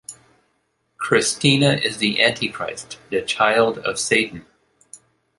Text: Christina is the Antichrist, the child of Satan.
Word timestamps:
Christina 0.97 1.73
is 1.73 1.97
the 1.99 2.23
Antichrist, 2.23 2.97
the 3.11 3.21
child 3.21 3.77
of 3.77 3.99
Satan. 3.99 4.47